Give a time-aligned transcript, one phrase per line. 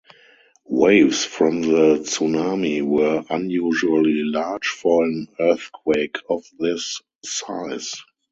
[0.65, 7.93] Waves from the tsunami were unusually large for an earthquake of this size.